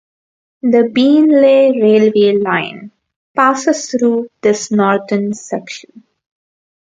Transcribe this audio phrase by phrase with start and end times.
[0.63, 2.91] The Beenleigh railway line
[3.35, 6.01] passes through this northern section.